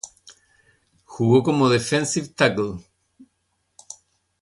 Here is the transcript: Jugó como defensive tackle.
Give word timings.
Jugó 1.05 1.43
como 1.43 1.69
defensive 1.69 2.29
tackle. 2.29 2.83